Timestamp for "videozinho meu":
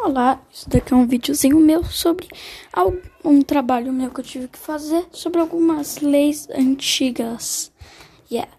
1.06-1.82